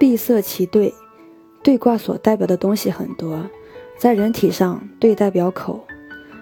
[0.00, 0.94] 闭塞其兑，
[1.62, 3.38] 兑卦所代表的东西很多，
[3.98, 5.84] 在人体上，兑代表口，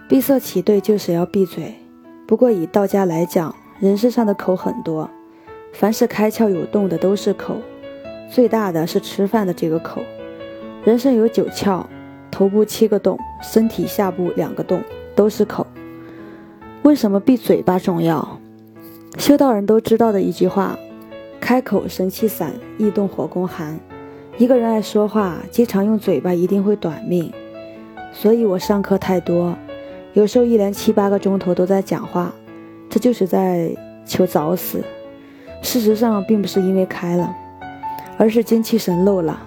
[0.09, 1.75] 闭塞其兑就是要闭嘴。
[2.25, 5.11] 不过以道家来讲，人身上的口很多，
[5.73, 7.57] 凡是开窍有洞的都是口，
[8.31, 10.03] 最大的是吃饭的这个口。
[10.85, 11.85] 人身有九窍，
[12.31, 14.81] 头部七个洞，身体下部两个洞，
[15.17, 15.67] 都是口。
[16.83, 18.39] 为什么闭嘴巴重要？
[19.19, 20.79] 修道人都知道的一句话：
[21.41, 23.79] 开口神气散，易动火攻寒。
[24.37, 27.33] 一个人爱说话，经常用嘴巴，一定会短命。
[28.13, 29.55] 所以我上课太多，
[30.13, 32.33] 有时候一连七八个钟头都在讲话。
[32.91, 33.71] 这就是在
[34.07, 34.83] 求早死。
[35.61, 37.35] 事实上，并不是因为开了，
[38.17, 39.41] 而是精气神漏了。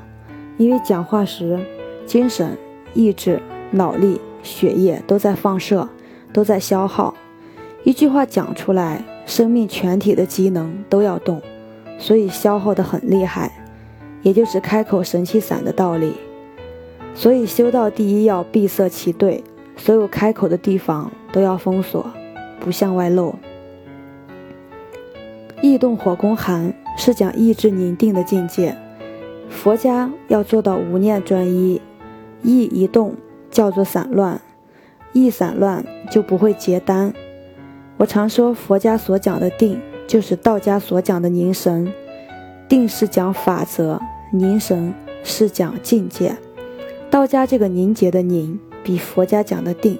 [0.57, 1.59] 因为讲话时，
[2.05, 2.57] 精神、
[2.93, 5.87] 意志、脑力、血液都在放射，
[6.31, 7.13] 都在消耗。
[7.83, 11.41] 一句话讲出来，生命全体的机能都要动，
[12.01, 13.49] 所以消耗的很厉害。
[14.23, 16.13] 也就是开口神气散的道理。
[17.15, 19.43] 所以修道第一要闭塞其兑，
[19.77, 22.05] 所有开口的地方都要封锁。
[22.59, 23.33] 不向外露。
[25.61, 28.77] 意动火攻寒是讲意志宁定的境界。
[29.49, 31.81] 佛家要做到无念专一，
[32.43, 33.15] 意一动
[33.49, 34.39] 叫做散乱，
[35.13, 37.11] 意散乱就不会结丹。
[37.97, 41.89] 我常说佛家所讲的定，就是道家所讲的凝神。
[42.67, 43.97] 定是讲法则，
[44.33, 46.35] 凝神是讲境界。
[47.09, 49.97] 道家这个凝结的凝，比佛家讲的定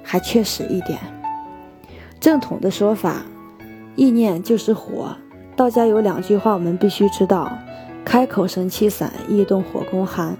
[0.00, 0.96] 还确实一点。
[2.20, 3.24] 正统的说法，
[3.96, 5.16] 意念就是火。
[5.56, 7.50] 道家有两句话，我们必须知道：
[8.04, 10.36] 开口神气散，意动火攻寒。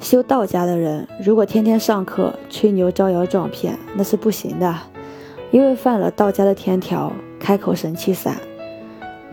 [0.00, 4.74] 修道家的人，如果天天上课吹牛招摇撞骗，那是不行的，
[5.52, 7.12] 因为犯了道家的天条，
[7.44, 8.38] 开口神气散。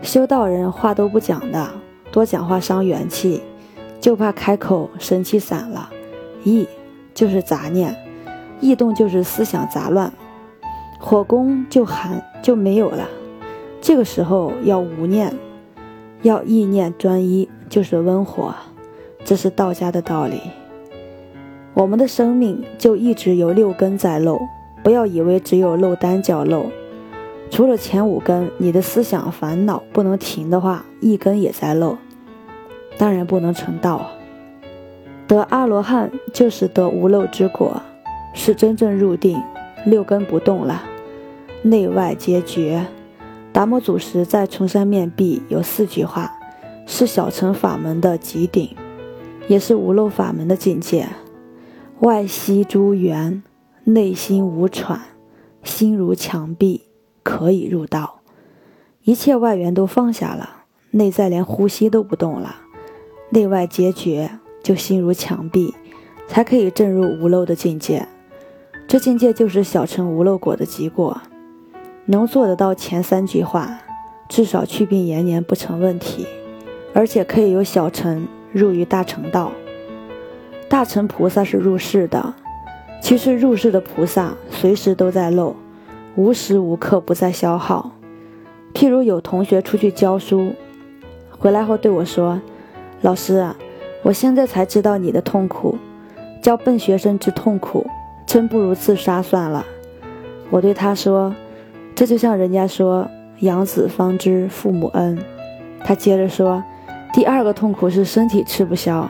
[0.02, 1.66] 修道人话都不讲的，
[2.10, 3.40] 多讲话伤元气，
[4.02, 5.88] 就怕开口神气散了。
[6.44, 6.68] 意
[7.14, 7.96] 就是杂念，
[8.60, 10.12] 意动就是思想杂乱。
[11.00, 13.08] 火攻就寒就没有了，
[13.80, 15.32] 这个时候要无念，
[16.20, 18.54] 要意念专一，就是温火，
[19.24, 20.38] 这是道家的道理。
[21.72, 24.38] 我们的生命就一直有六根在漏，
[24.82, 26.66] 不要以为只有漏单叫漏，
[27.52, 31.98] 除了前五根，你的思想烦恼不能停的话，一根也在漏，
[32.96, 34.06] 当然不能成道。
[35.28, 37.82] 得阿罗汉就是得无漏之果，
[38.32, 39.38] 是真正入定，
[39.84, 40.82] 六根不动了。
[41.60, 42.86] 内外皆绝。
[43.52, 46.32] 达摩祖师在《崇山面壁》有四句话，
[46.86, 48.74] 是小乘法门的极顶，
[49.46, 51.06] 也是无漏法门的境界。
[52.00, 53.42] 外息诸缘，
[53.84, 54.98] 内心无喘，
[55.62, 56.84] 心如墙壁，
[57.22, 58.20] 可以入道。
[59.04, 62.56] 一切外缘都放下了，内在连呼吸都不动了，
[63.30, 65.74] 内外皆绝，就心如墙壁，
[66.28, 68.06] 才可以证入无漏的境界。
[68.86, 71.20] 这境界就是小乘无漏果的极果。
[72.06, 73.78] 能做得到前三句话，
[74.28, 76.26] 至少去病延年不成问题，
[76.92, 79.52] 而且可以由小乘入于大乘道。
[80.68, 82.34] 大乘菩萨是入世的，
[83.00, 85.54] 其实入世的菩萨随时都在漏，
[86.16, 87.90] 无时无刻不在消耗。
[88.74, 90.52] 譬如有同学出去教书，
[91.30, 92.40] 回来后对我说
[93.02, 93.56] ：“老师啊，
[94.02, 95.76] 我现在才知道你的痛苦，
[96.42, 97.86] 教笨学生之痛苦，
[98.26, 99.64] 真不如自杀算了。”
[100.50, 101.34] 我对他说。
[101.94, 103.06] 这就像人家说
[103.40, 105.16] “养子方知父母恩”，
[105.84, 106.64] 他接着说
[107.12, 109.06] ：“第二个痛苦是身体吃不消，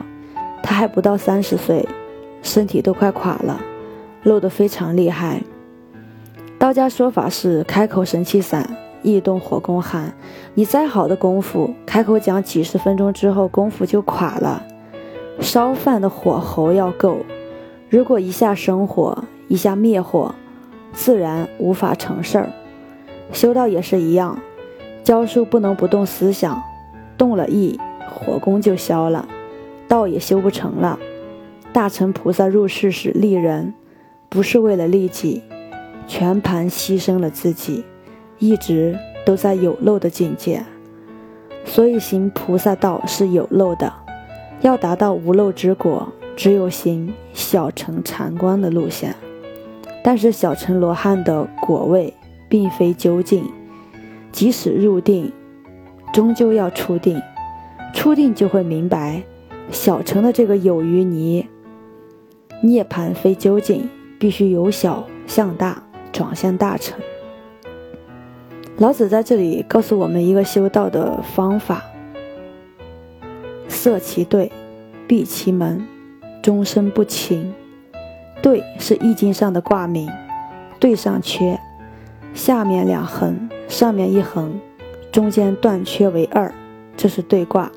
[0.61, 1.87] 他还不到三十岁，
[2.41, 3.57] 身体都快垮了，
[4.23, 5.41] 漏得非常厉害。”
[6.63, 8.65] 道家说法是开口神气散，
[9.01, 10.13] 意动火攻寒。
[10.53, 14.65] 你再好的功夫，开口讲几十分钟之后，功夫就垮了。
[15.41, 17.17] 烧饭的火候要够，
[17.89, 20.33] 如果一下生火，一下灭火，
[20.93, 22.49] 自然无法成事儿。
[23.33, 24.39] 修道也是一样，
[25.03, 26.63] 教书不能不动思想，
[27.17, 27.77] 动了意，
[28.09, 29.27] 火功就消了，
[29.89, 30.97] 道也修不成了。
[31.73, 33.73] 大乘菩萨入世时利人，
[34.29, 35.43] 不是为了利己，
[36.07, 37.83] 全盘牺牲了自己，
[38.39, 40.63] 一直都在有漏的境界。
[41.65, 43.91] 所以行菩萨道是有漏的，
[44.61, 49.15] 要达到无漏之果，只有行小乘禅观的路线。
[50.03, 52.13] 但是小乘罗汉的果位。
[52.49, 53.43] 并非究竟，
[54.31, 55.31] 即使入定，
[56.13, 57.19] 终究要出定。
[57.95, 59.23] 出定就会明白，
[59.71, 61.47] 小乘的这个有余泥，
[62.61, 63.89] 涅槃非究竟，
[64.19, 65.82] 必须由小向大，
[66.13, 66.97] 转向大乘。
[68.77, 71.83] 老子在这里告诉我们一个修道的方法：
[73.67, 74.51] 塞其兑，
[75.07, 75.85] 闭其门，
[76.41, 77.53] 终身不勤。
[78.41, 80.09] 兑是易经上的卦名，
[80.79, 81.59] 兑上缺，
[82.33, 84.59] 下面两横，上面一横，
[85.11, 86.53] 中间断缺为二，
[86.97, 87.71] 这是兑卦。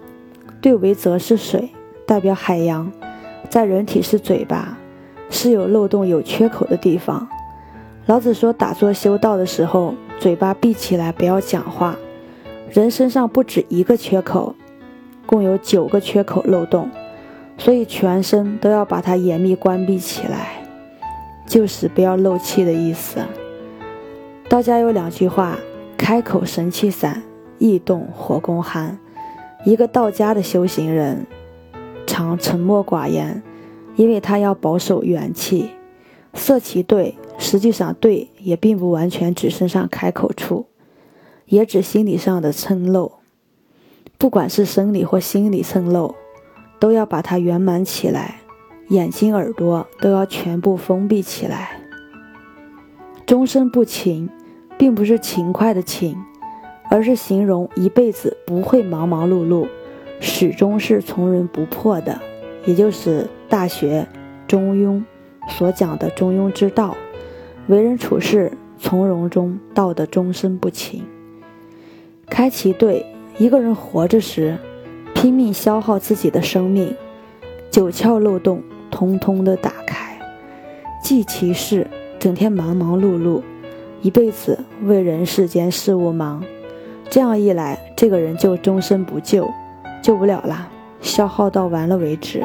[0.60, 1.70] 兑为则是水，
[2.06, 2.90] 代表海洋，
[3.48, 4.76] 在人体是嘴巴，
[5.30, 7.28] 是有漏洞、有缺口的地方。
[8.06, 11.96] 老子说，打坐修道的时候，嘴巴闭起来，不要讲话。
[12.70, 14.54] 人身上不止一个缺口，
[15.26, 16.88] 共有九个缺口漏洞，
[17.58, 20.62] 所以全身都要把它严密关闭起来，
[21.48, 23.18] 就是不要漏气的意思。
[24.48, 25.58] 道家有两句话：
[25.98, 27.24] 开口神气散，
[27.58, 28.96] 意动火攻寒。
[29.64, 31.26] 一个道家的修行人
[32.06, 33.42] 常沉默寡言，
[33.96, 35.70] 因为他要保守元气。
[36.34, 40.66] 色其对，实际上对也并不完全指身上开口处，
[41.46, 43.12] 也指心理上的撑漏。
[44.18, 46.14] 不管是生理或心理撑漏，
[46.78, 48.40] 都要把它圆满起来。
[48.88, 51.80] 眼睛、耳朵都要全部封闭起来。
[53.26, 54.28] 终身不勤，
[54.78, 56.16] 并不是勤快的勤。
[56.88, 59.66] 而是形容一辈子不会忙忙碌碌，
[60.20, 62.20] 始终是从容不迫的，
[62.64, 64.06] 也就是《大学》
[64.48, 65.02] 中庸
[65.48, 66.96] 所讲的中庸之道，
[67.68, 71.04] 为人处事从容中道的终身不勤。
[72.28, 73.04] 开其对，
[73.38, 74.56] 一个人活着时，
[75.14, 76.94] 拼命消耗自己的生命，
[77.70, 80.18] 九窍漏洞通通的打开；
[81.02, 81.86] 济其事，
[82.18, 83.42] 整天忙忙碌碌，
[84.02, 86.44] 一辈子为人世间事物忙。
[87.08, 89.48] 这样一来，这个人就终身不救，
[90.02, 90.68] 救不了了，
[91.00, 92.44] 消耗到完了为止。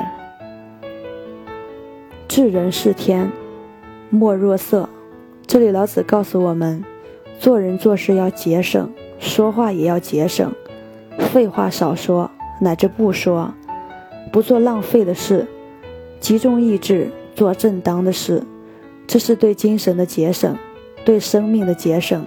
[2.28, 3.32] 治人是天，
[4.10, 4.90] 莫若色。
[5.52, 6.82] 这里老子告诉我们，
[7.38, 8.90] 做人做事要节省，
[9.20, 10.50] 说话也要节省，
[11.18, 12.32] 废话少说，
[12.62, 13.54] 乃至不说，
[14.32, 15.46] 不做浪费的事，
[16.22, 18.42] 集中意志做正当的事，
[19.06, 20.56] 这是对精神的节省，
[21.04, 22.26] 对生命的节省。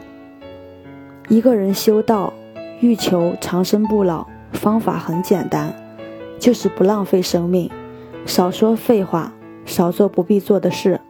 [1.29, 2.31] 一个人修道，
[2.81, 5.75] 欲求长生不老，方法很简单，
[6.39, 7.71] 就是不浪费生命，
[8.27, 9.33] 少说废话，
[9.65, 11.01] 少做不必做的事，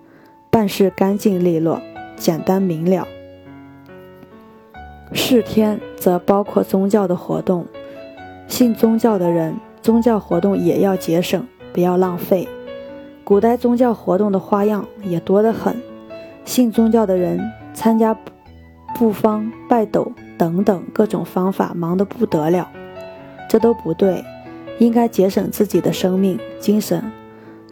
[0.48, 1.82] 办事干净利落，
[2.16, 3.06] 简单明了。
[5.12, 7.66] 事天则包括宗教的活动，
[8.48, 12.48] 信宗教的人，宗教活动也要节省，不要浪费。
[13.22, 15.80] 古代宗教活动的花样也多得很，
[16.44, 17.40] 信宗教的人
[17.72, 18.16] 参加。
[18.96, 22.70] 布方、拜斗等等各种方法，忙得不得了，
[23.48, 24.24] 这都不对，
[24.78, 27.02] 应该节省自己的生命、精神。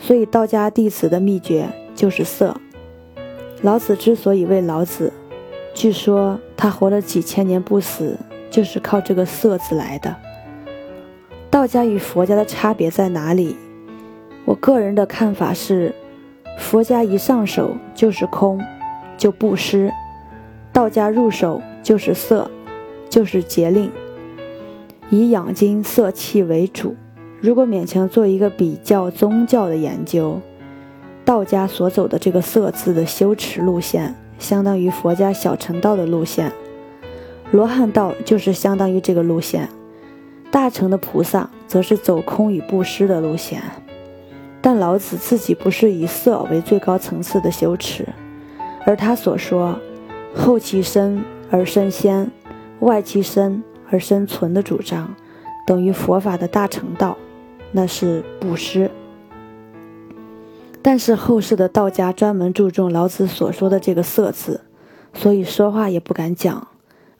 [0.00, 2.56] 所以道家弟子的秘诀就是色。
[3.62, 5.12] 老子之所以为老子，
[5.72, 8.18] 据说他活了几千年不死，
[8.50, 10.16] 就是靠这个色字来的。
[11.48, 13.56] 道家与佛家的差别在哪里？
[14.44, 15.94] 我个人的看法是，
[16.58, 18.60] 佛家一上手就是空，
[19.16, 19.92] 就布施。
[20.72, 22.50] 道家入手就是色，
[23.08, 23.92] 就是节令，
[25.08, 26.96] 以养精色气为主。
[27.40, 30.40] 如果勉强做一个比较宗教的研究，
[31.24, 36.50] 道家所走的这个色字的修持路线，相当于佛家小乘道的路线；
[37.50, 39.66] 罗汉道就是相当于这个路线；
[40.50, 43.62] 大乘的菩萨则是走空与布施的路线。
[44.60, 48.06] 但老子自己不是以色为最高层次的修持，
[48.84, 49.78] 而他所说。
[50.34, 52.30] 后其身而身先，
[52.80, 55.14] 外其身而身存的主张，
[55.66, 57.18] 等于佛法的大乘道，
[57.70, 58.90] 那是布施。
[60.84, 64.62] 但是后世的道家专门注重老子所说的这个“色”字，
[65.14, 66.66] 所以说话也不敢讲，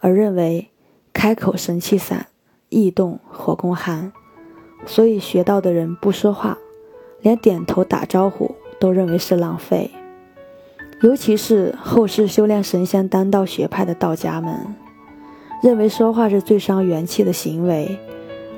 [0.01, 0.69] 而认为
[1.13, 2.27] 开口神气散，
[2.71, 4.13] 意动火攻寒，
[4.85, 6.59] 所以学道的人不说话，
[7.21, 9.93] 连点头打招呼都认为是浪费。
[11.03, 14.75] 尤其是后世修炼神仙丹道学派的道家们，
[15.63, 17.97] 认为说话是最伤元气的行为，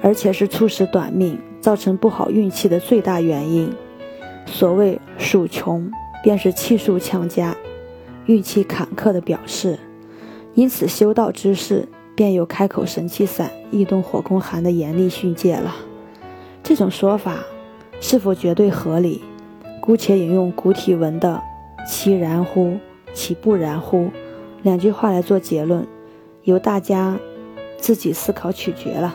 [0.00, 3.70] 而且是促使短命、造成不好运气的最大原因。
[4.46, 5.90] 所谓“属穷”，
[6.22, 7.56] 便是气数强加、
[8.26, 9.78] 运气坎坷的表示。
[10.54, 15.74] 因此，修道之士便有开口神气散、易动火攻寒的严厉训诫了。
[16.62, 17.38] 这种说法
[18.00, 19.22] 是否绝对合理？
[19.80, 21.42] 姑且引用古体文的。
[21.86, 22.78] 其然乎？
[23.12, 24.10] 其不然乎？
[24.62, 25.86] 两句话来做结论，
[26.44, 27.18] 由大家
[27.76, 29.14] 自己思考取决了。